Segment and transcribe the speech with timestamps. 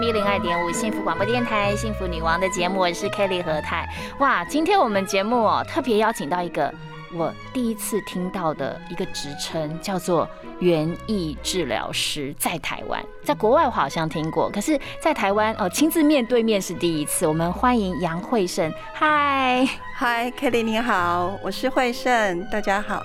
[0.00, 3.86] FM 一零二点五幸福广播电台《幸福女王》的节目，我是 Kelly 何泰。
[4.18, 6.72] 哇，今天我们节目哦，特别邀请到一个
[7.12, 10.26] 我第一次听到的一个职称，叫做
[10.60, 17.26] 园艺治疗师，在台湾，在国外我好像听过，可是在台湾哦，亲自面对面是第一次。
[17.26, 23.02] 我们欢迎杨慧胜，嗨嗨，Kelly 你好，我是慧胜，大家好。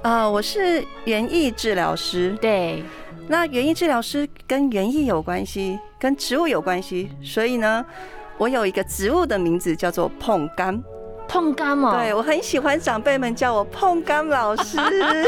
[0.00, 2.82] 呃，我是园艺治疗师，对。
[3.28, 7.84] 那园艺治疗师跟园艺有关系，跟植物有关系，所以呢，
[8.38, 10.82] 我有一个植物的名字叫做碰柑。
[11.28, 14.78] 碰柑哦，对我很喜欢长辈们叫我碰柑老师。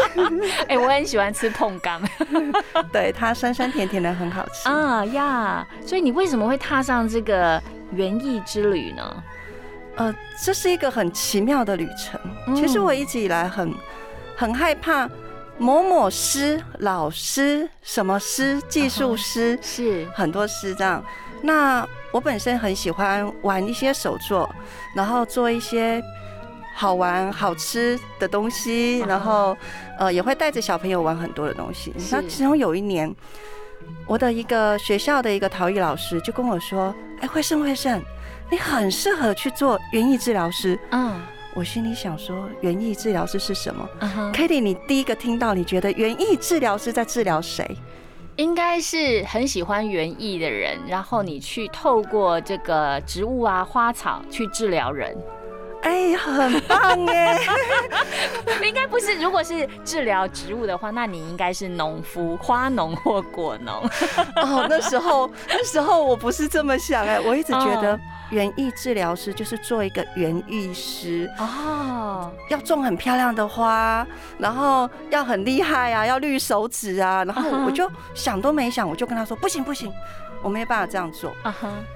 [0.66, 2.00] 哎，我很喜欢吃碰柑，
[2.90, 5.68] 对它酸酸甜甜的很好吃啊呀。
[5.84, 9.22] 所以你为什么会踏上这个园艺之旅呢？
[9.96, 12.18] 呃，这是一个很奇妙的旅程。
[12.56, 13.70] 其实我一直以来很
[14.34, 15.06] 很害怕。
[15.60, 21.04] 某某师、老师、什么师、技术师， 是很多师这样。
[21.42, 24.48] 那我本身很喜欢玩一些手作，
[24.96, 26.02] 然后做一些
[26.74, 29.54] 好玩、好吃的东西，然后
[29.98, 31.94] 呃也会带着小朋友玩很多的东西。
[32.10, 33.14] 那其中有一年，
[34.06, 38.02] 我的一个学校的一个陶艺老师就跟我说：“哎，慧胜慧胜，
[38.50, 41.20] 你很适合去做园艺治疗师。”嗯。
[41.54, 43.88] 我心里想说，园艺治疗师是什么
[44.32, 47.68] ？Kitty，你第一个听到，你觉得园艺治疗师在治疗谁？
[48.36, 55.16] 应该是很喜欢园艺的人，然后你去透过这个植物啊、花草去治疗人。
[55.82, 57.38] 哎，很棒哎！
[58.62, 63.74] 应该不是，如果是治疗植物的话，那你应该是农夫， 花农或果农。
[64.36, 67.98] 哦，那时候那时候我不是这么想哎，我一直觉得
[68.30, 74.06] 园艺治疗师就是做一个园艺师哦，要种很漂亮的花，
[74.38, 79.92] 然后要很厉害啊，要绿手指啊，然后我就想都没想，我就跟他说不行不行。
[80.42, 81.34] 我没有办法这样做，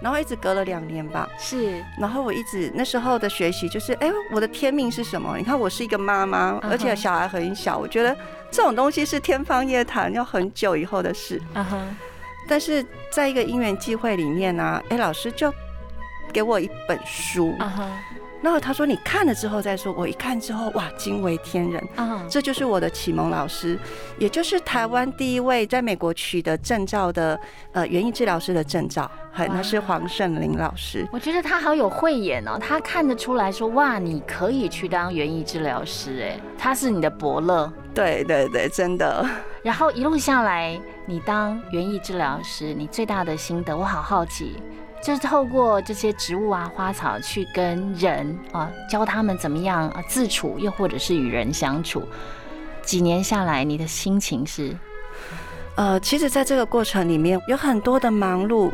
[0.00, 5.36] 然后一直隔了两年吧，是，然后我一直那时候的学习就是，哎，我的天命是什么？
[5.36, 8.16] 你看我是一个妈妈，而且小孩很小，我觉得
[8.50, 11.40] 这种东西是天方夜谭，要很久以后的事。
[11.54, 11.96] 嗯哼，
[12.48, 15.52] 但是在一个因缘际会里面呢，哎，老师就
[16.32, 17.54] 给我一本书。
[17.58, 17.90] 嗯哼。
[18.44, 21.82] 然后他说：“你看了之后再说。”我一看之后，哇，惊为天人！
[21.96, 23.78] 啊，这就是我的启蒙老师，
[24.18, 27.40] 也就是台湾第一位在美国取得证照的
[27.72, 31.08] 呃园艺治疗师的证照，很，那是黄胜林老师。
[31.10, 37.72] 我觉得他好有慧眼哦，他看得出来说：“哇，你可以去当园艺治疗师。”哎，他是你的伯乐。
[37.94, 39.26] 对对对，真的。
[39.62, 44.56] 然后一路下来，你当园艺治疗师，你最大的心得，我好好奇。
[45.04, 52.02] 就是透过这些植物啊、花草去跟人啊教他们怎么样啊自处，又或者是与人相处。
[52.82, 54.74] 几年下来，你的心情是？
[55.76, 58.70] 呃，其实，在这个过程里面有很多的忙碌，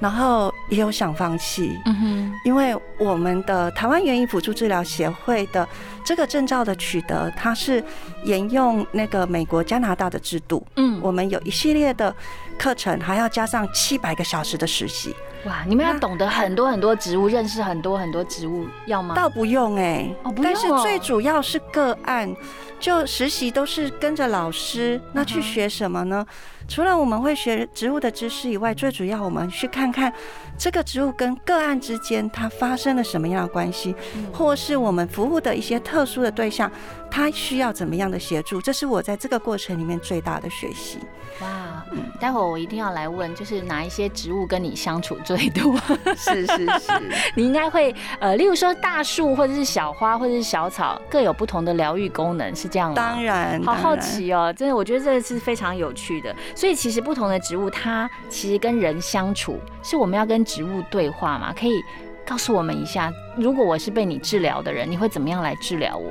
[0.00, 1.76] 然后也有想放弃。
[1.84, 5.68] 嗯哼，因为我们的台湾园艺辅助治疗协会的
[6.04, 7.84] 这个证照的取得，它是
[8.24, 10.66] 沿用那个美国、加拿大的制度。
[10.76, 12.14] 嗯，我们有一系列的
[12.58, 15.14] 课程，还要加上七百个小时的实习。
[15.44, 19.14] 哇，你们要懂得很多很多植物，认识很多很多植物，要吗？
[19.14, 20.44] 倒不用哎，哦，不用。
[20.44, 22.34] 但是最主要是个案，
[22.80, 26.26] 就实习都是跟着老师，那去学什么呢？
[26.66, 30.12] 除了我们会学植物的知识以外，最主要我们去看看
[30.58, 33.94] 这个植物跟个案之间它发生了什么样的关系，
[34.32, 36.70] 或是我们服务的一些特殊的对象，
[37.10, 40.98] 他需要怎么样的协助，这是我在这个过程里面最大的学习。
[41.40, 41.84] 哇，
[42.20, 45.76] 待会儿我一定要来问，就是哪一些植物跟你相处最多？
[46.16, 46.92] 是 是是，
[47.36, 52.96] 你应该会呃，例如说大树或者是小花或者是小草，各有不同的疗愈功能，是这样吗？
[52.96, 56.34] 当然，好好奇哦，真的，我觉得这个是非常有趣的。
[56.56, 61.54] 所以其实不同的植物，它其实跟人相处，是我们要跟植物对话嘛？
[61.56, 61.80] 可以
[62.26, 66.10] 告诉我们一下，如果我是被你治疗的人，你会怎么样来治疗我？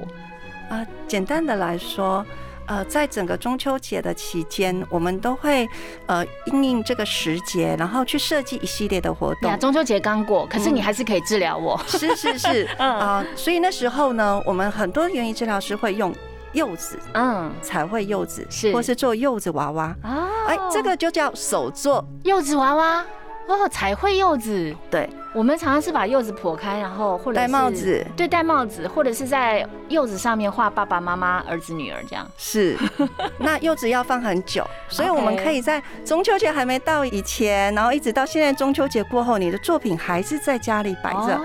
[0.74, 2.25] 啊，简单的来说。
[2.67, 5.67] 呃，在整个中秋节的期间，我们都会
[6.05, 9.49] 呃应应这个时节，然后去设计一系列的活动。
[9.49, 11.79] 呀，中秋节刚过，可是你还是可以治疗我。
[11.87, 16.13] 是是是， 啊，所以那时候呢，我们很多园艺治疗师会用
[16.53, 20.27] 柚子，嗯，彩绘柚子，是，或是做柚子娃娃啊。
[20.47, 23.05] 哎，这个就叫手做柚子娃娃。
[23.47, 32.29] 哦，彩绘柚子，对，我们常常是把柚子剖开，然后或者戴帽子，对，戴帽子，或者是在柚子上面画爸爸妈妈、儿子、女儿这样。
[32.38, 32.77] 是，
[33.39, 41.39] 那柚子要放很久，所以我们可以在中秋节还没到以前，然后一直到现在中秋节过后，你的作品还是在家里摆着，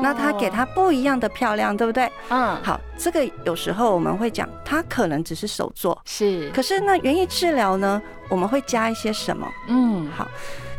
[0.00, 2.08] 那它给它不一样的漂亮，对不对？
[2.28, 9.44] 嗯，好，这个有时候我们会讲，它可能只是手作，是，可是那园艺治疗呢，我们会加一些什么？
[9.66, 10.28] 嗯，好。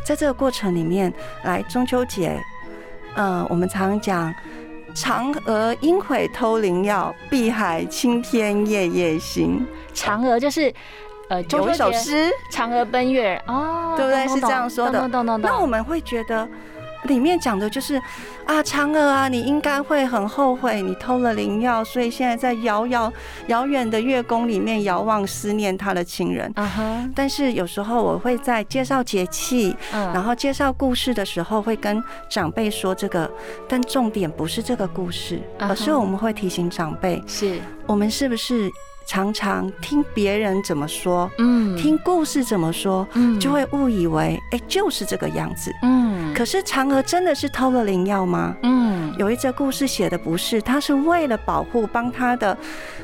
[0.04, 1.12] 在这个过程里面，
[1.44, 2.40] 来中秋节，
[3.14, 4.34] 呃，我们常讲
[4.94, 9.66] 嫦娥应悔偷灵药，碧海青天夜夜心。
[9.94, 10.72] 嫦娥就是
[11.28, 14.26] 呃，有一首诗《嫦娥奔月》哦，对不对？
[14.28, 15.08] 是这样说的。
[15.38, 16.48] 那我们会觉得。
[17.04, 17.96] 里面讲的就是
[18.46, 23.12] 啊，嫦娥啊，你应该会很后悔，你偷了灵药，所以现在在遥遥
[23.46, 26.52] 遥远的月宫里面遥望思念他的亲人。
[26.56, 27.08] 啊哈。
[27.14, 33.30] 但是有时候我会在介绍节气，然后介绍故事的时候，会跟长辈说这个，
[33.68, 38.70] 但重点不是这个故事，而是我们会提醒长辈，是我们是不是？
[39.10, 46.32] 常常听别人怎么说，嗯，听故事怎么说，嗯，就会误以为，哎，就是这个样子，嗯。
[46.32, 48.54] 可是嫦娥真的是偷了灵药吗？
[48.62, 52.56] 嗯，有一则故事写的不是，她是为了保护帮她的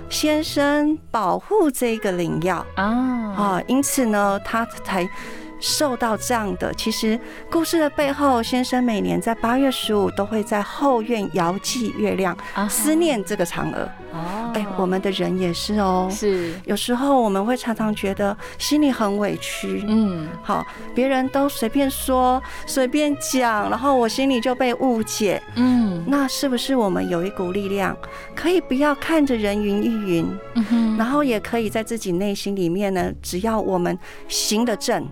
[0.08, 2.84] 先生保护这个灵药啊
[3.36, 5.08] 啊，因此呢，她才。
[5.60, 7.18] 受到这样的，其实
[7.50, 12.36] 故事的背后，先生每年在八月十五都会在后院遥祭月亮，
[12.68, 13.88] 思念这个嫦娥。
[14.12, 19.84] 哦，哎，我们的人也是哦，是有时候我们会常常觉得心里很委屈。
[19.86, 25.42] 嗯，好，别人都随便说、随便讲，然后我心里就被误解。
[25.56, 27.94] 嗯，那是不是我们有一股力量，
[28.34, 30.38] 可以不要看着人云亦云？
[30.54, 33.98] 嗯哼，然后也可以在自己内心里面呢，只要我们
[34.28, 35.06] 行得正。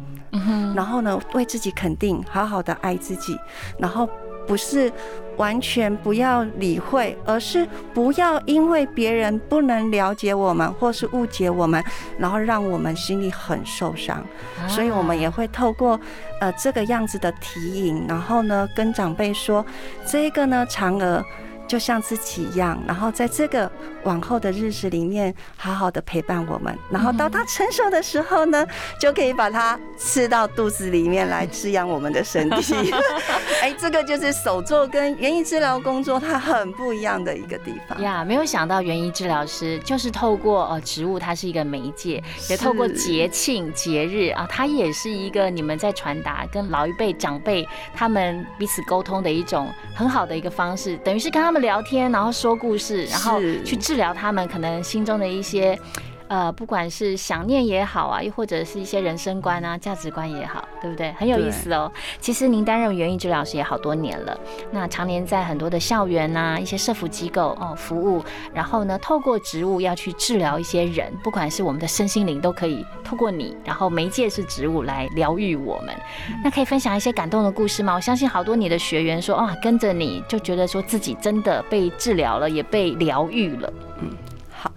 [0.75, 3.39] 然后呢，为自己肯定，好好的爱自己，
[3.79, 4.09] 然后
[4.47, 4.93] 不是
[5.37, 11.83] 完全不要理会，而是不要因为别人不能了解我们，或是误解我们，
[12.19, 14.25] 然后让我们心里很受伤。
[14.69, 15.99] 所以，我们也会透过
[16.41, 19.65] 呃这个样子的提引，然后呢，跟长辈说，
[20.07, 21.25] 这个呢，嫦娥。
[21.67, 23.71] 就像自己一样，然后在这个
[24.05, 28.67] 往后的日子里面，好好的陪伴我们，然后到他成熟的时候呢，
[29.01, 32.75] 就可以把它吃到肚子里面来滋养我们的身体。
[33.63, 38.25] 哎，这个就是手作跟园艺治疗工作它很不一样的一个地方呀。
[38.25, 51.65] 没有想到园艺治疗师就是透过呃植物，它是一个媒介，也透过节庆节日啊，它也是一个你们在传达跟老一辈长辈他们彼此沟通的一种很好的一个方式，等于是跟他们。
[51.65, 55.81] 聊天，然后说故事，然后去治疗他们可能心中的一些。
[56.27, 61.13] 呃，不管是想念也好啊，又或者是一些人生观啊、价值观也好，对不对？
[61.13, 61.91] 很有意思哦。
[62.19, 64.41] 其实您担任园艺治疗师也好多年了，
[64.71, 68.25] 那常年在很多的校园呐、一些社福机构哦服务，
[68.55, 75.95] 然后呢，透过植物要去治疗一些人，不管是我们的身心灵，都可以透过你，然后媒介是植物来疗愈我们。
[76.43, 77.95] 那可以分享一些感动的故事吗？
[77.95, 83.73] 我相信好多你的学员说啊，跟着你就觉得说自己真的被治疗了，也被疗愈了。
[84.01, 84.11] 嗯，
[84.51, 84.73] 好。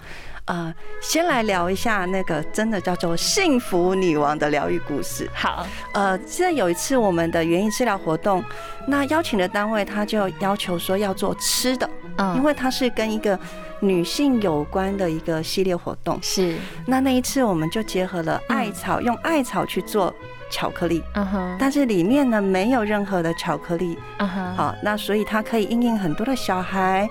[0.48, 5.30] 呃，先来聊一下那个真的叫做幸福女王的疗愈故事。
[5.34, 8.44] 好，呃，记得有一次我们的园艺治疗活动，
[8.88, 13.38] 那邀请的单位他就要求说要做吃的，嗯，因为它是跟一个
[13.82, 16.18] 女性有关的一个系列活动。
[16.22, 20.14] 是，那那一次我们就结合了艾草，用艾草去做。
[20.50, 27.08] 巧克力，嗯哼，但是里面呢没有任何的巧克力，嗯哼，好，那所以它可以应应很多的小孩，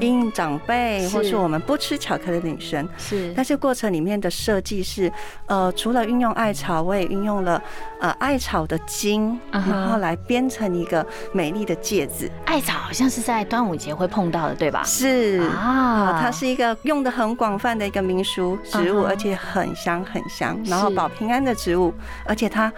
[0.00, 3.32] 应应长辈，或是我们不吃巧克力的女生，是。
[3.34, 5.12] 但是过程里面的设计是，
[5.46, 7.62] 呃，除了运用艾草，我也运用了
[8.00, 12.30] 呃艾草的茎，然后来编成一个美丽的戒指。
[12.46, 14.82] 艾草好像是在端午节会碰到的，对吧？
[14.84, 15.40] 是。
[15.50, 21.94] 啊，它是一个用的很广泛的一个民俗植物，而且很香很香，然后保平安的植物，
[22.26, 22.72] 而且它。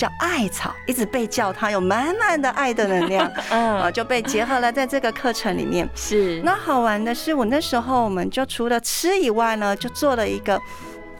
[0.00, 5.86] 叫艾草，一直被叫它有满满的爱的能量， 嗯，就被结合了在这个课程里面。
[5.94, 10.58] 是，那好玩的是，我那时候我们就除了吃以外呢，就做了一个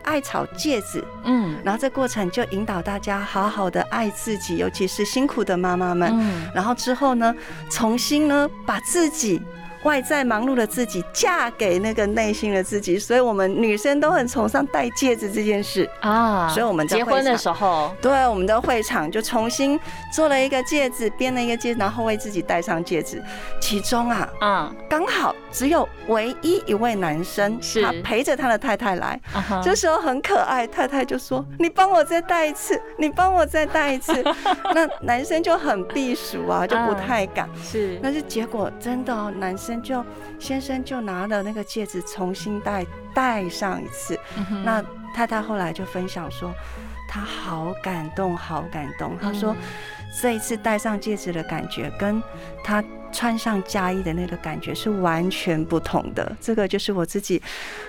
[0.03, 7.35] 艾草戒指，嗯，然后这过程就引导大家好好的爱自己，尤其是辛苦的妈妈们，嗯，然后之后呢，
[7.71, 9.43] 重新呢把自己
[9.85, 16.49] 外在忙碌的自己嫁给那个内心的自己，所以我们女生都很崇尚戴戒指这件事啊。
[16.49, 19.79] 所以我们结婚的时候，对我们的会场就重新
[20.13, 23.23] 做了一个戒指，编了一个戒指，然后为自己戴上戒指。
[23.61, 29.21] 其中啊，嗯，刚好只有唯一一位男生是陪着他的太太来，
[29.63, 34.23] 这时候很可爱，太太就说：“你帮我再戴一次，你帮我再戴一次。
[34.75, 37.49] ”那男生就很避暑啊，就不太敢。
[37.63, 40.05] 是，但是结果真的哦，男生就
[40.39, 44.19] 先生就拿了那个戒指重新戴戴上一次。
[44.65, 44.83] 那
[45.15, 46.53] 太太后来就分享说，
[47.09, 49.19] 她好感动，好感动。
[49.19, 49.55] 她说
[50.23, 52.23] 这一次戴上戒指的感觉，跟
[52.65, 52.83] 她。
[53.12, 57.40] 穿上嫁衣的那个感觉是完全不同的，这个就是我自己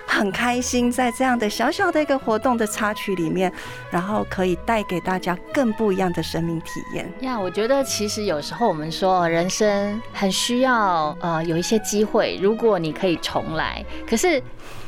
[0.06, 3.52] 很开心，在这样的小小的一个活动的插曲里面，
[3.90, 7.10] 然后可以带给大家更不一样的生命体验。
[7.20, 14.42] 呀，我觉得其实有时候我们说人生很需要呃有一些机会，如果你可以重来，可是。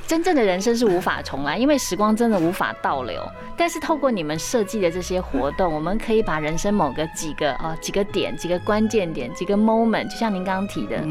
[0.07, 3.23] 真正的人生是无法重来，因为时光真的无法倒流。
[3.57, 11.03] 但是透过你们设计的这些活动，我们可以把人生某个几个啊几个点、几个关键点、几个 moment，就像您刚刚提的，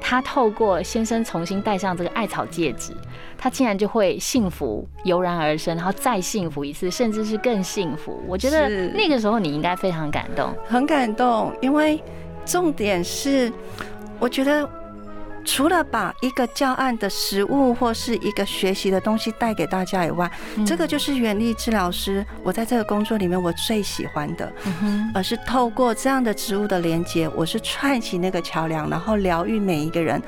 [0.00, 2.94] 他透过先生重新戴上这个艾草戒指，
[3.36, 8.22] 他竟然就会幸福油然而生，然后再幸福一次，甚至是更幸福。
[8.26, 12.02] 我觉得那个时候你应该非常感动，很感动，因为
[12.46, 13.52] 重点是，
[14.18, 14.66] 我觉得。
[15.44, 20.30] 除了把一个教案的实物或是一个学习的东西带给大家以外，
[20.66, 24.52] 这个就是远力治疗师我在这个工作里面我最喜欢的，
[25.14, 30.22] 而是透过这样的植物的连接，我是串起那个桥梁，然后疗愈每一个人，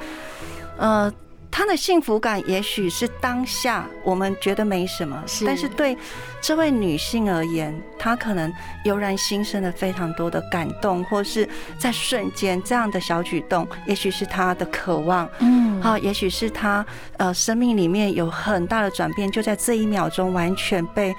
[0.79, 1.13] 呃。
[1.57, 5.97] 他的幸福感也许是当下我们觉得没什么，但是对
[6.41, 8.53] 这位女性而言，她可能
[8.85, 16.85] 油然心生了非常多的感动，或是在瞬间这样的小举动，也许是她的渴望，嗯，好，也许是她
[17.19, 21.15] 呃生命里面有很大的转变，就在这一秒钟完全被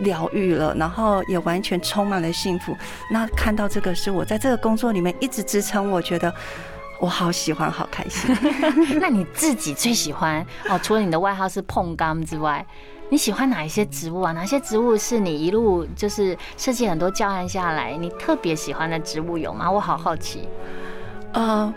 [0.00, 2.76] 疗愈了，然后也完全充满了幸福。
[3.12, 6.34] 那看到这个是我在这个工作里面一直支撑，我觉得。
[7.00, 8.36] 我好喜欢，好开心。
[9.00, 10.78] 那你自己最喜欢哦？
[10.82, 12.66] 除了你的外号是碰柑之外，
[13.08, 14.32] 你喜欢哪一些植物啊？
[14.32, 19.70] 哪些植物是你一路就是设计很多教案下来，你特别喜欢的植物有吗？
[19.70, 20.48] 我好好奇。
[21.32, 21.72] 呃，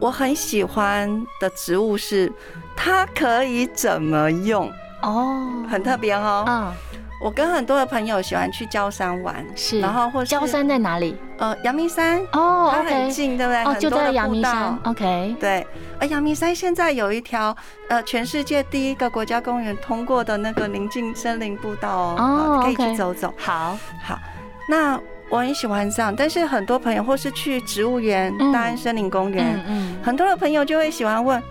[0.00, 2.32] 我很喜欢的植物是
[2.76, 4.70] 它可以怎么用
[5.02, 6.44] 哦，很特别哦。
[6.46, 6.72] 嗯。
[7.20, 11.14] 我跟很多的朋友喜欢去焦山玩，是，然后或焦山在哪里？
[11.36, 13.62] 呃，阳明山哦，它很近，对不对？
[13.62, 15.36] 哦，就在阳明山，OK。
[15.38, 15.66] 对，
[16.00, 17.54] 而阳明山现在有一条
[17.90, 23.34] 呃，全世界第一个国家公园通过的那个宁静森林步道哦，可以去走走。
[23.36, 24.18] 好，好，
[24.66, 24.98] 那
[25.28, 31.42] 我很喜欢这样，但是很多朋友或是去植物园、大安森林公园，嗯，很多的朋友就会喜欢问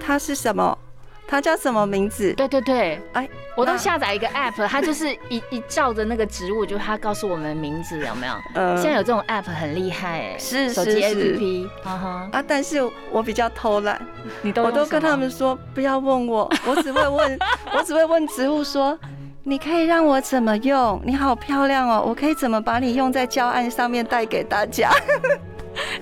[0.00, 0.78] 它是什么。
[1.30, 2.32] 它叫什么名字？
[2.32, 8.32] 对对对，哎，我都下载一个 app，它就是一 一照着那个植物，就它告诉我们名字，有没有？
[8.54, 11.68] 嗯，现在有这种 app 很厉害，哎，是手机 app，
[12.32, 12.78] 啊，但是
[13.10, 14.00] 我比较偷懒，
[14.40, 17.38] 你都我都跟他们说不要问我， 我只会问，
[17.76, 18.98] 我只会问植物说，
[19.42, 20.98] 你可以让我怎么用？
[21.04, 24.90] 你好漂亮哦，我可以怎么把你用在教案上面带给大家？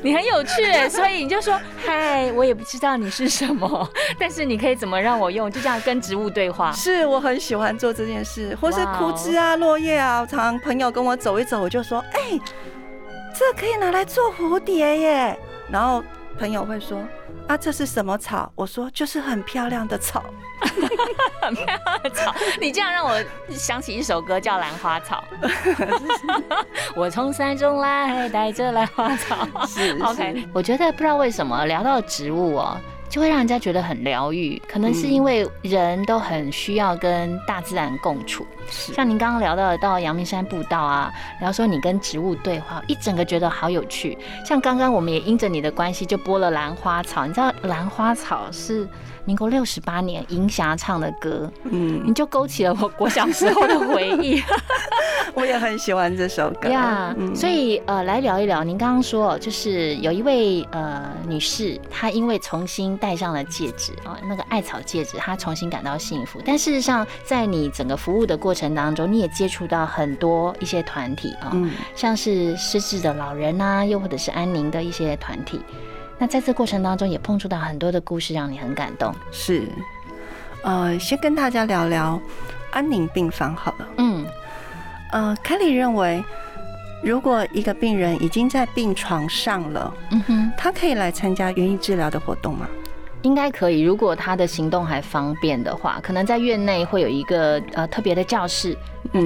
[0.06, 5.50] 你很有趣， 所以你就说嗨，我也不知道你是什么， 但是你可以怎么让我用？
[5.50, 6.70] 就这样跟植物对话。
[6.70, 12.38] 是我很喜欢做这件事，或是枯枝啊、落叶啊，常朋友跟我走一走，我就说，哎，
[13.36, 15.36] 这可以拿来做蝴蝶耶。
[15.68, 16.04] 然后
[16.38, 17.02] 朋友会说。
[17.48, 18.50] 啊，这是什么草？
[18.56, 20.24] 我说就是很漂亮的草，
[21.40, 22.34] 很漂亮的草。
[22.60, 25.22] 你这样让我想起一首歌，叫《兰花草》。
[26.96, 29.46] 我从山中来，带着兰花草。
[29.64, 32.76] 是 OK，我觉得不知道为什么聊到植物哦。
[33.08, 38.46] 就会让人家觉得很疗愈，可能是因为人都很需要跟大自然共处。
[38.68, 44.18] 像您刚刚聊到的到阳明山步道啊，然后说你跟植物对话，一整个觉得好有趣。
[44.44, 48.88] 像刚刚我们也因着你的关系就播了兰花草，你知道兰花草是。
[49.26, 54.40] 民国六十八年，银霞唱的歌，嗯，你就勾起了我我小时候的回忆。
[55.34, 57.14] 我也很喜欢这首歌呀。
[57.34, 66.40] 所以呃，来聊一聊，您刚刚说就是有一位呃女士，她因为重新戴上了戒指啊，那个艾草戒指，她重新感到幸福。
[66.46, 71.52] 但事实上，在你整个服务的过程当中，你也接触到很多一些团体啊，
[71.96, 75.60] 像是失智的老人呐，又或者是安宁的一些团体。
[76.18, 79.14] 那在这过程当中，也碰触到很多的故事，让你很感动。
[79.30, 79.68] 是，
[80.62, 82.20] 呃，先跟大家聊聊
[82.70, 83.88] 安宁病房好了。
[83.98, 84.26] 嗯，
[85.12, 86.24] 呃，Kelly 认为，
[87.02, 92.66] 如果一个病人已经在病床上了，嗯哼，他可以来参加园艺治疗的活动吗？
[93.22, 93.80] 应该可以。
[93.80, 98.76] 如果他的行动还方便的话，可能在院内会有一个呃特别的教室，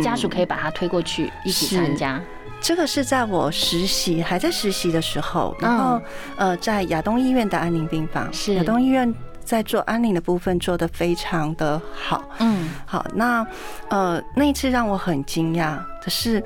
[0.03, 2.21] 家属可以把他推过去一起参加。
[2.61, 6.01] 这个是在我实习还在实习的时候，然后
[6.37, 9.13] 呃，在亚东医院的安宁病房，是亚东医院
[9.45, 12.23] 在做安宁的部分做的非常的好。
[12.39, 13.47] 嗯，好，那
[13.89, 16.43] 呃那一次让我很惊讶的是。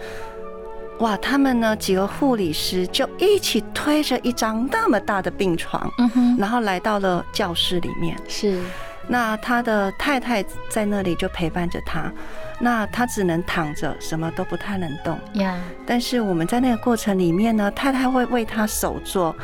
[1.00, 8.16] 哇，他们呢几个护理师就一起推着一张那么大的病床，嗯哼，然后来到了教室里面。
[8.28, 8.60] 是，
[9.06, 12.10] 那他的太太在那里就陪伴着他，
[12.58, 15.18] 那他只能躺着，什么都不太能动。
[15.34, 19.34] 呀，但是我们在那个过程里面呢，太太会为他手做，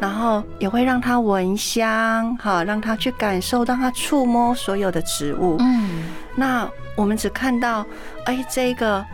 [0.00, 5.56] 然后也会让他闻香，好，让他去感受，让他触摸所有的植物。
[5.60, 6.04] 嗯，
[6.34, 7.86] 那我们只看到，
[8.26, 9.04] 哎，这个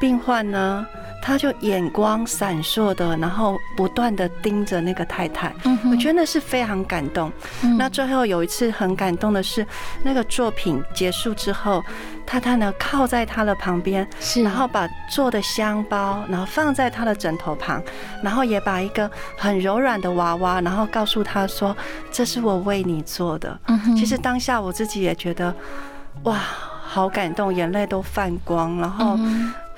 [0.00, 0.86] 病患呢。
[1.22, 5.54] 他就眼光闪烁的，然后不断的盯着那个太太，
[5.90, 7.30] 我觉得那是非常感动。
[7.78, 9.66] 那最后有一次很感动的是，
[10.02, 11.82] 那个作品结束之后，
[12.26, 14.06] 太太呢靠在他的旁边，
[14.42, 17.82] 然后把做的香包，然后放在他的枕头旁，
[18.22, 21.76] 然后也把一个很柔软的娃娃，然后告诉他说
[22.10, 23.58] ：“这是我为你做的。”
[23.96, 25.54] 其实当下我自己也觉得，
[26.22, 26.38] 哇，
[26.82, 29.18] 好感动，眼泪都泛光，然后。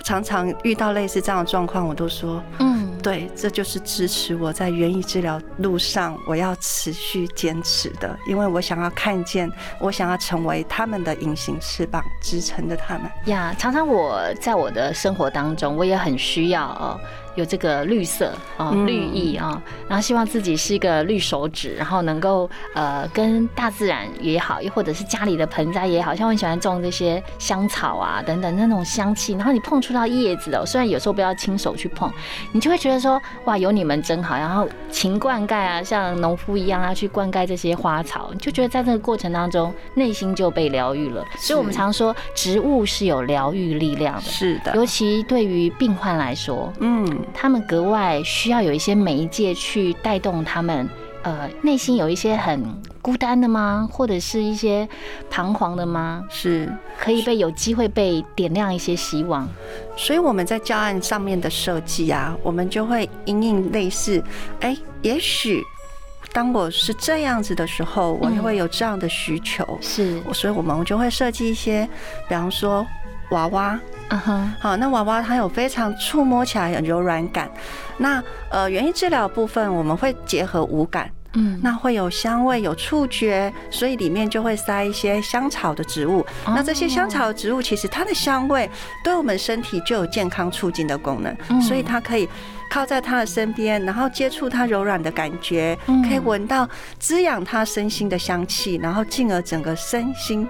[0.02, 13.11] 常常遇到类似这样的状况，我都说，嗯，对，这就是支持我在园艺治疗路上我要持续坚持的，因为我想要看见，我想要成为他们的隐形翅膀，支撑着他们。
[13.26, 17.00] 呀，常常我在我的生活当中，我也很需要哦。
[17.35, 32.12] 有这个绿色啊，绿意啊，然后希望自己是一个绿手指，然后能够呃跟大自然也好，又或者是家里的盆栽也好，像我很喜欢种这些香草啊等等那种香气，然后你碰触到叶子哦，虽然有时候不要亲手去碰，
[32.52, 41.25] 你就会觉得说哇有你们真好，然后勤灌溉啊，像农夫一样啊去灌溉这些花草，你就觉得在这个过程当中内心就被疗愈了。
[41.37, 47.02] 所以我们常说植物是有疗愈力量的，是的，尤其对于病患来说，嗯。
[47.34, 50.88] 他们格外需要有一些媒介去带动他们，
[51.22, 52.64] 呃，内心有一些很
[53.00, 53.88] 孤单的吗？
[53.90, 54.88] 或者是一些
[55.30, 56.24] 彷徨的吗？
[56.28, 59.48] 是可以被有机会被点亮一些希望。
[59.96, 64.22] 所以我们在教案上面的设计啊，我们就会因应类似，
[64.60, 65.62] 哎，也许
[66.32, 69.78] 当我是这样子的时候，我就会有这样的需求。
[69.80, 71.88] 是，所以我们就会设计一些，
[72.28, 72.85] 比方说
[73.30, 73.78] 娃娃。
[74.12, 77.51] 嗯哼，好，那娃娃它有非常触摸起来很柔软感。
[77.96, 86.25] 那呃，园艺治疗部分我们会结合五感，嗯，那会有香味、有触觉，所以里面就会塞一些香草的植物。
[86.44, 88.70] 那这些香草的植物其实它的香味
[89.03, 92.29] 对我们身体就有健康促进的功能，所以它可以
[92.70, 100.46] 靠在他的身边，然后接触它柔软的感觉，可以闻到滋养他身心的香气，然后进而整个身心。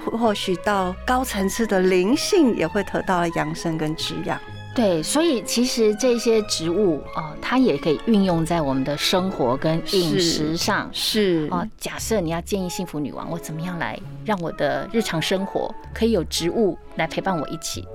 [0.00, 4.38] 或许到高层次的灵性也会得到养生跟滋养。
[4.74, 10.90] 对，所以其实这些植物哦，它也可以运用在我们的生活跟饮食上。
[10.92, 17.86] 是哦，假设你要建议幸福女王，我怎么样来让我的日常生活可以有植物来陪伴我一起？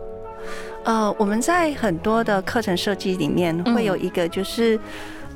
[0.86, 4.80] 呃，我们在很多的课程设计里面会有一个就是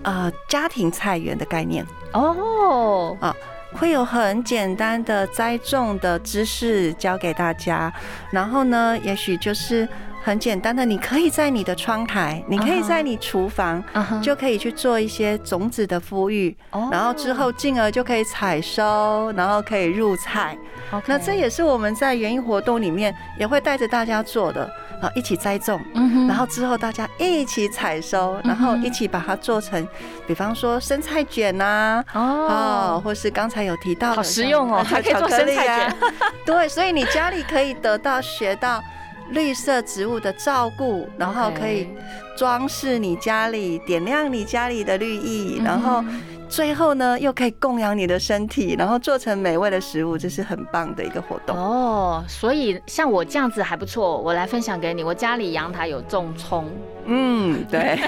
[0.03, 3.35] 呃家庭菜园的概念哦啊。
[3.73, 7.91] 会有很简单的栽种的知识教给大家，
[8.31, 9.87] 然后呢，也许就是
[10.23, 13.83] 很简单的，你可以在你的窗台，你可以在你厨房，
[14.21, 16.55] 就可以去做一些种子的孵育，
[16.91, 20.57] 然后之后进而就可以采收，然后可以入菜。
[21.07, 24.69] 那这也是我们在园艺活动里面也会带着大家做的。
[25.15, 25.81] 一起栽种，
[26.27, 29.87] 然后之后大家一起采收，然后一起把它做成，
[30.27, 35.95] 比方说生菜卷呐，哦，或是刚才有提到，好实用哦，还可以做生菜卷。
[36.45, 38.83] 对，所以你家里可以得到学到
[39.29, 41.87] 绿色植物的照顾，然后可以
[42.37, 46.03] 装饰你家里，点亮你家里的绿意，然后。
[46.53, 52.23] 最后呢，又可以供养你的身体，然后做成美味的食物，这是很棒的一个活动哦。
[52.27, 55.03] 所以像我这样子还不错，我来分享给你。
[55.03, 56.71] 我家里阳台有种葱，
[57.05, 57.99] 嗯，对。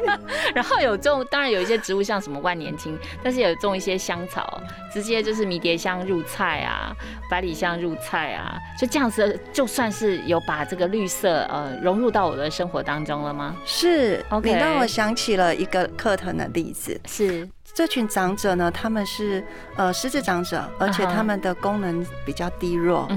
[0.54, 6.96] 然后有种，当然有一些植物，像什么万年青，但是有种一些香草，直接就是迷迭香入菜啊，
[7.30, 13.54] 百里香入菜啊，就这样子，就算是有把这个绿色呃融入到我的生活当中了吗？
[13.66, 14.50] 是，OK。
[14.50, 17.46] 你让我想起了一个课程的例子，是。
[17.74, 19.42] 这群长者呢，他们是
[19.76, 23.08] 呃失智长者，而且他们的功能比较低弱。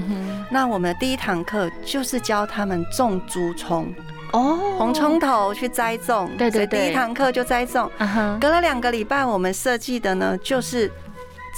[0.50, 3.92] 那我们第一堂课就是教他们种竹葱
[4.32, 6.30] 哦，红葱头去栽种。
[6.38, 7.90] 对对对，第一堂课就栽种。
[8.40, 10.90] 隔了两个礼拜，我们设计的呢就是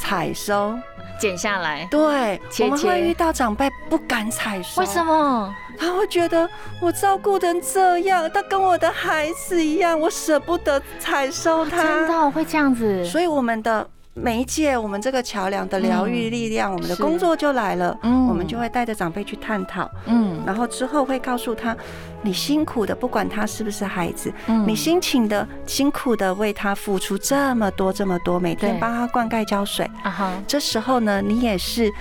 [0.00, 0.78] 采收。
[1.18, 5.54] 剪下来，对，我们会遇到长辈不敢采收，为什么？
[5.78, 6.48] 他会觉得
[6.80, 13.04] 我照顾成这样，他跟我的孩子一样，我舍不得采收他，真的会这样子。
[13.04, 13.88] 所以我们的。
[14.18, 17.96] 媒介，我们这个桥梁的疗愈力量，我们的工作就来了。
[18.02, 19.88] 嗯，我们就会带着长辈去探讨。
[20.06, 21.76] 嗯，然后之后会告诉他，
[22.22, 29.84] 你辛苦的，不管他是不是孩子，嗯，你辛勤的、辛苦的为他付出这么多、这么多，每天帮他灌溉浇水。
[30.02, 31.92] 啊哈，这时候呢，你也是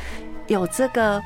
[0.47, 1.21] 有这个，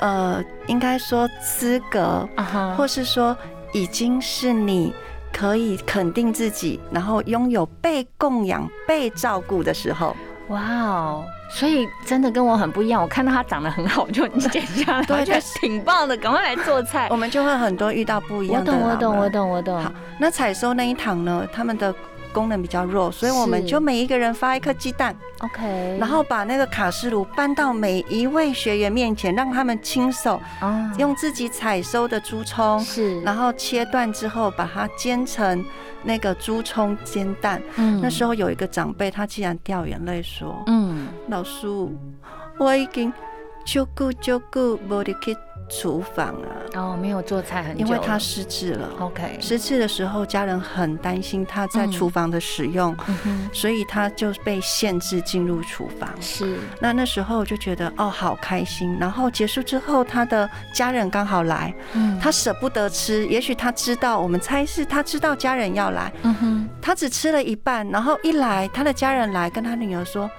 [0.00, 3.34] 呃，应该说资格，啊哈，或是说
[3.72, 4.92] 已经是你。
[5.36, 10.16] 可以肯定自己，然后拥有被供养、被照顾的时候。
[10.48, 11.24] 哇哦！
[11.50, 13.02] 所以真的跟我很不一样。
[13.02, 17.08] 我看到他长得很好，我就剪下来，对，觉得挺棒的，赶快来做菜。
[17.10, 18.72] 我们就会很多遇到不一样的。
[18.72, 19.82] 我懂，我懂，我懂，我懂。
[19.82, 21.46] 好，那采收那一堂呢？
[21.52, 21.94] 他们的。
[22.36, 30.38] 功能比较弱，所以我们就每一个人发一颗鸡蛋，OK，然后把那个卡式炉搬到每一位学员面前，让他们亲手
[30.98, 35.64] 用自己采收的猪葱，是，然后切断之后把它煎成
[36.02, 37.62] 那个猪葱煎蛋。
[37.76, 41.90] 嗯，那时候有一个长辈，他竟然掉眼泪说：“嗯，老叔，
[42.58, 43.10] 我已经
[43.64, 45.34] 就顾就顾无力去。”
[45.68, 48.88] 厨房啊，哦，没有做菜很久，因为他失智了。
[49.00, 52.96] OK，失智的时候，家人很担心他在厨房的使用，
[53.52, 56.08] 所以他就被限制进入厨房。
[56.20, 58.96] 是，那那时候就觉得哦，好开心。
[59.00, 70.30] 然后结束之后，他的家人刚好来，嗯，他舍不得吃，也许他知道，我们猜是他知道家人要来，嗯哼，他只吃了一半，然后一来，他的家人来跟他女儿说。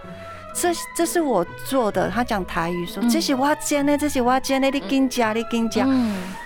[0.59, 5.87] 这这是我做的，他讲台语说这是我煎的，这是我煎的，你跟加，你跟加。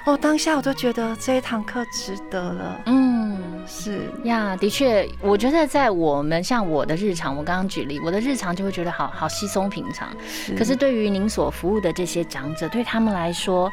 [0.05, 2.81] 哦，当下我就觉得这一堂课值得了。
[2.87, 10.09] 嗯，是呀，的确，我觉得在我们像我的日常，我刚刚举例，我的日常就会觉得好好稀松平常。
[10.57, 13.71] 可是对于您所服务的这些长者，对他们来说，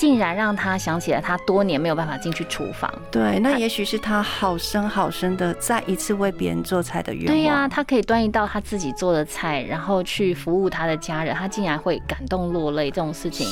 [0.00, 2.90] 竟然让他想起了他多年没有办法进去厨房。
[3.10, 7.36] 对，那也许是他好生好生的再一次为别人做菜的愿望。
[7.36, 9.80] 对呀，他可以端一道他自己做的菜，然后。
[9.80, 13.48] 然后去服务他的家人，他竟然会感动落泪，这种事情，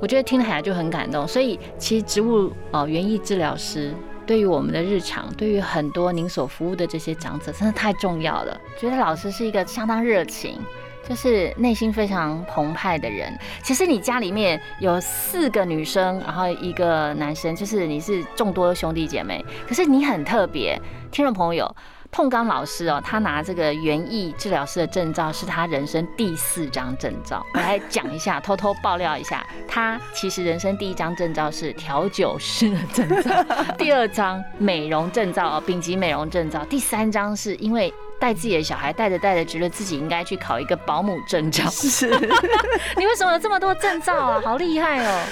[0.00, 1.26] 我觉得听起来就很感动。
[1.26, 3.92] 所以，其实植物呃园艺治疗师
[4.24, 8.56] 对于我们的日常，对于很多您所服务的这些长者，真的太重要了。
[8.80, 10.58] 觉得老师是一个相当热情，
[11.08, 13.32] 就是内心非常澎湃的人。
[13.62, 21.74] 其实你家里面有四个女生，然后一个男生，就是你是众多兄弟姐妹，可是你很特别，听众朋友。
[22.10, 27.44] 碰刚老师哦，他拿这个园艺治疗师的证照，是他人生第四张证照。
[27.54, 33.44] 我来讲一下，偷偷爆料一下，他其实人生第一张证照是调酒师的证照，
[33.76, 37.92] 第二张美容证照哦，丙级美容证照，第三张是因为
[38.24, 41.68] 带自己的小孩，带着带着，觉得自己应该去考一个保姆证照。
[41.68, 42.08] 是，
[42.96, 44.40] 你为什么有这么多证照啊？
[44.42, 45.22] 好厉害哦！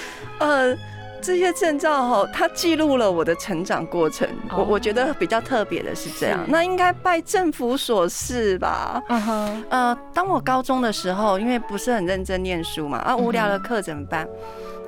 [0.40, 0.76] 呃。
[1.24, 4.28] 这些证照哈，它记录了我的成长过程。
[4.50, 9.00] 我我觉得比较特别的是这样，那应该拜政府所赐吧。
[9.09, 14.28] 嗯哼，呃，当我高中的时候，因为不是很认真念书嘛，啊，无聊的课怎么办？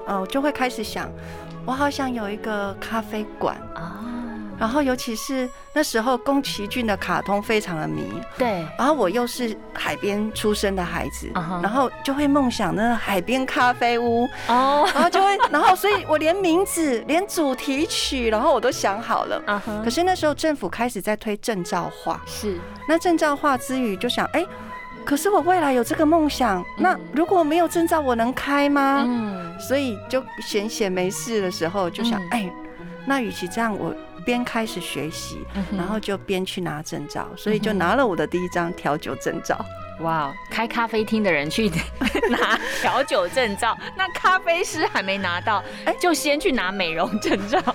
[0.09, 1.09] 呃，我就会开始想，
[1.64, 4.01] 我好想有一个咖啡馆啊。
[4.59, 8.03] 然后，尤其是那时候，宫崎骏的卡通非常的迷。
[8.38, 8.64] 对。
[8.79, 14.29] 然后我又是海边出生的孩子，然后就会梦想那海边咖啡屋。
[14.49, 14.88] 哦。
[14.95, 19.43] 然后就会， 然后所以我连名字、连主题曲，然后我都想好了。
[19.47, 22.21] 啊可是那时候政府开始在推证照化。
[22.27, 22.59] 是。
[22.88, 24.45] 那证照化之余，就想，哎，
[25.05, 29.03] 可是我未来有这个梦想，那如果没有证照，我能开吗？
[29.05, 29.59] 嗯。
[29.59, 32.51] 所以就闲闲没事的时候，就想，哎，
[33.05, 33.95] 那与其这样，我。
[34.25, 35.39] 边开始学习，
[35.77, 39.59] 然后就边去拿证照，所以就拿了我的第一张调酒证照。
[40.01, 41.71] 哇，开咖啡厅的人去
[42.29, 47.63] 拿调酒证照，那咖啡师还没拿到，哎，就先去拿美容证照。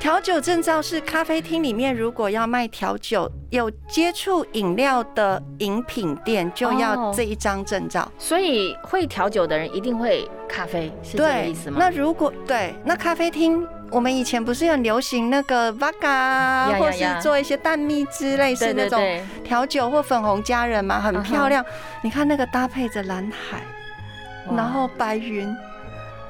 [0.00, 8.10] 调酒证照是咖啡厅里面，如果要卖调酒、有接触饮料的饮品店，就要这一张证照。
[8.16, 11.78] 所以会调酒的人一定会咖啡，是这个意思吗？
[11.80, 19.00] 那如果对，那咖啡厅，我们以前不是很流行那个 vodka，或是做一些淡蜜汁类似那种
[19.42, 21.64] 调酒或粉红佳人嘛，很漂亮。
[22.02, 23.62] 你看那个搭配着蓝海，
[24.54, 25.56] 然后白云。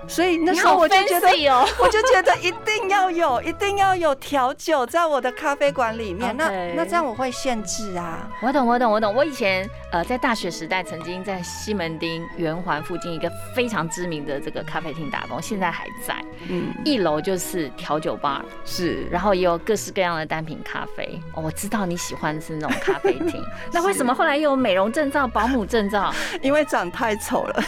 [0.06, 1.28] 所以那时候我就觉得，
[1.78, 6.34] 我就觉得一定要有，一定要有调酒在我的咖啡馆里面。
[6.34, 8.26] 那那这样我会限制啊。
[8.40, 9.14] 我懂，我懂，我懂。
[9.14, 16.14] 我以前呃，在大学时代曾经在西门町圆环附近一个非常知名的这个咖啡厅打工，现在还在。
[16.50, 21.18] 嗯，一楼就是调酒吧，是，然后也有各式各样的单品咖啡。
[21.32, 23.42] 哦，我知道你喜欢的是那种咖啡厅。
[23.72, 26.12] 那为什么后来又有美容证照、保姆证照？
[26.42, 27.62] 因为长太丑了。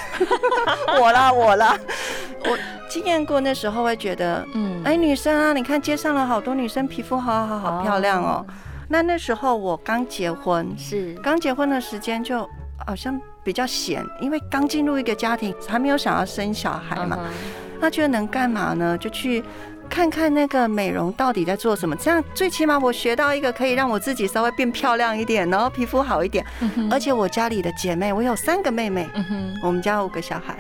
[1.01, 1.75] 我啦，我啦，
[2.45, 2.59] 我
[2.91, 8.45] 经验过那时候会觉得，嗯，哎，女生啊，你看街上了好多女生，皮肤好好好漂亮哦。
[8.93, 12.45] 那那时候我刚结婚，是刚结婚的时间就
[12.85, 17.17] 好像比较闲，因为刚进入一个家庭，还没有想要生小孩嘛。
[17.81, 18.99] 那觉得能干嘛呢？
[18.99, 19.45] 就去
[19.91, 21.97] 看看那个美容到底在做什么。
[21.97, 26.43] 这样最起码我学到一个可以让我自己稍微变漂亮一点，然后皮肤好一点。
[26.91, 29.11] 而且我家里的姐妹，我有三个妹妹，
[29.63, 30.57] 我们家五个小孩。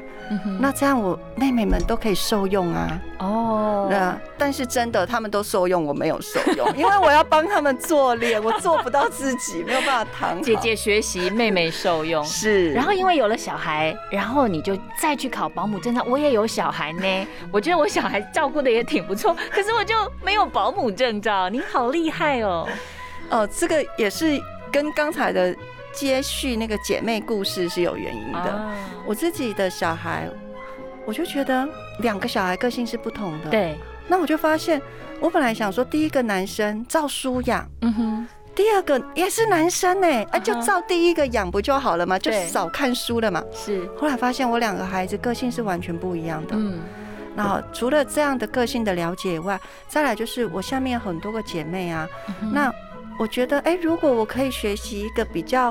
[0.61, 3.01] 那这样我妹妹们都可以受用啊！
[3.19, 10.41] 哦，那但是真的，他们都受用，我没有受用，因为我要帮他们做脸，我做不到自己，没有办法躺。
[10.41, 12.25] 姐姐学习，妹妹受用。
[12.25, 16.05] 是，然后因为有了小孩，然后你就再去考保姆证照。
[16.07, 19.20] 我也有小孩呢，我觉得我小孩照顾的也挺不错，
[19.51, 21.49] 可是我就没有保姆证照。
[21.49, 22.69] 你好厉害哦！
[23.31, 24.41] 哦，这个也是
[24.73, 25.55] 跟刚才的。
[25.93, 28.71] 接续那个姐妹故事是有原因的。
[29.05, 30.31] 我自己的小孩，
[31.05, 33.51] 我就觉得两个小孩个性是不同的。
[33.51, 33.77] 对。
[34.07, 34.81] 那我就发现，
[35.19, 38.29] 我本来想说第一个男生照书养，嗯哼。
[38.55, 42.17] 第二个也是男生呢，哎，就照第一个养不就好了嘛？
[42.17, 43.43] 就少看书了嘛。
[43.53, 43.85] 是。
[43.99, 46.55] 后来发现我两个孩子个性是完全不一样的。
[46.55, 46.79] 嗯。
[47.35, 52.09] 那除了这样的个性的了解以外，再来就是我下面很多个姐妹啊，
[52.53, 52.73] 那。
[53.19, 55.71] 我觉得，哎，如果我可以学习一个比较，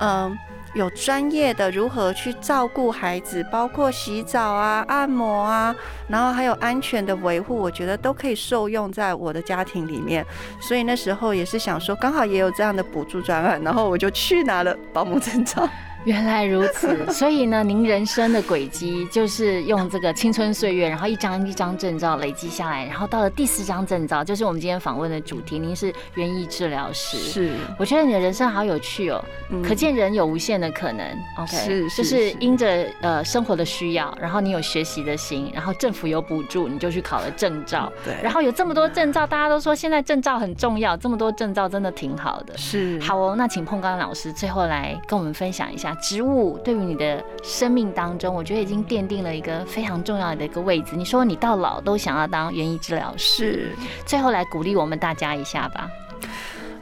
[0.00, 0.36] 嗯，
[0.74, 5.74] 有专业的如何去照顾孩子，包括洗澡啊、按摩啊，
[6.08, 10.22] 然后还有安全的维护，我觉得都可以受用在我的家庭里面。
[10.60, 15.66] 所以那时候也是想说，刚好也有这样的补助专案，然后我就去拿了保姆证照。
[16.04, 25.58] 原来如此， 所以呢，您人生的轨迹就是用这个青春岁月，然后一张一张证照累积下来，然后到了第四张证照，就是我们今天访问的主题。
[25.58, 29.22] 您是园艺治疗师，是，我觉得你的人生好有趣哦，
[29.62, 31.06] 可见人有无限的可能。
[31.36, 37.92] OK，是，就是因着呃生活的需要，然后你有学习的心，然后政府有补助，你就去考了证照。
[38.04, 42.56] 对，然后有这么多证照，大家都说现在证照很重要，这么多证照真的挺好的。
[42.56, 45.89] 是，好哦，那请碰刚老师最后来跟我们分享一下。
[45.96, 50.96] 植物对于你的生命当中，我觉得已经奠定了一个非常重要的一个位置。
[50.96, 53.70] 你说你到老都想要当园艺治疗师，
[54.04, 55.88] 最后来鼓励我们大家一下吧。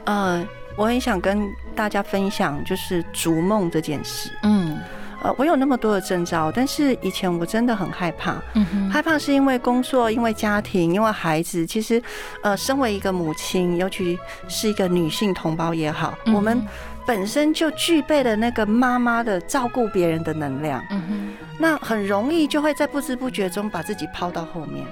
[0.05, 0.45] 呃，
[0.75, 4.31] 我很想跟大家分享，就是逐梦这件事。
[4.43, 4.77] 嗯，
[5.21, 8.41] 呃，我有那么多的征兆，但是以前我真的很害怕。
[8.55, 11.65] 嗯，害怕是因为工作，因为家庭，因为孩子。
[11.65, 12.01] 其实，
[12.41, 14.17] 呃，身为一个母亲，尤其
[14.47, 16.65] 是一个女性同胞也好，我们。
[17.09, 24.85] 本身就具备了那个妈妈的照顾别人的能量，嗯，那很容易就会在不知不觉中把自己抛到后面。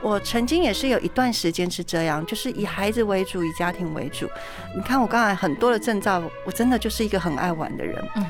[0.00, 4.26] 我曾经也是有一段时间是这样，就是以孩子为主，以家庭为主。
[4.74, 8.02] 你看我刚才很多的证照，我真的就是一个很爱玩的人。
[8.16, 8.24] 嗯，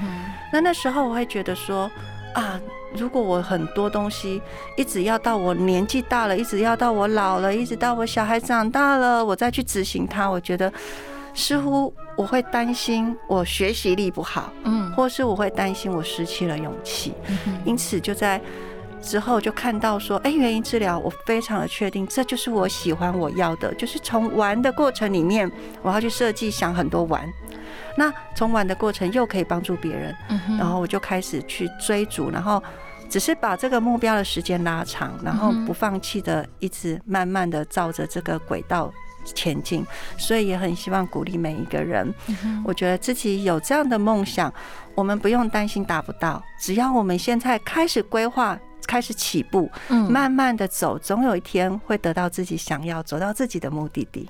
[0.53, 1.89] 那那时候我会觉得说，
[2.35, 2.61] 啊，
[2.93, 4.43] 如果我很多东西
[4.77, 10.73] 一直要到我年纪大了，一直要到我老了，一直到我小孩长大了，我再去执行它，我觉得。
[11.39, 17.15] 似乎我会担心我学习力不好，嗯，或是我会担心我失去了勇气，
[17.65, 18.41] 因此就在
[19.01, 25.49] 之后就看到说，哎，原因治疗，我非常的确定，这就是我喜欢我要的，就是从玩的过程里面，
[25.81, 27.25] 我要去设计想很多玩，
[27.97, 30.13] 那从玩的过程又可以帮助别人，
[30.59, 32.61] 然后我就开始去追逐，然后
[33.09, 38.93] 只是把这个目标的时间拉长，然后不放弃的一直慢慢的照着这个轨道。
[39.35, 39.87] 前进，
[40.17, 42.13] 所以也很希望鼓励每一个人。
[42.65, 44.53] 我觉得自己有这样的梦想，
[44.95, 49.71] 我们不用担心达不到，只要我们现在开始规划，开始起步，
[50.09, 54.29] 慢慢的走，总有一天会得到自己想要，走到自己的目的地。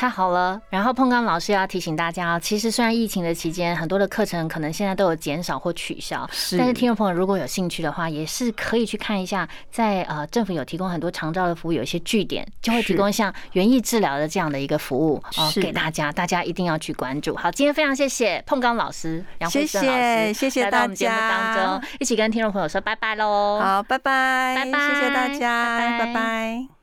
[0.00, 17.36] 太好了，然后碰刚老师要提醒大家，其实虽然疫情的期间很多的课程可能现在都有减少或取消，但是听众朋友如果有兴趣的话，也是可以去看一下，在呃政府有提供很多长照的服务，有一些据点就会提供像园艺治疗的这样的一个服务哦给大家，大家一定要去关注。
[17.36, 21.28] 好，今天非常谢谢碰刚老师杨慧生老师，谢谢大家。
[21.28, 23.60] 当中一起跟听众朋友说拜拜喽。
[23.60, 26.79] 好，拜拜，拜拜，谢谢大家，拜拜。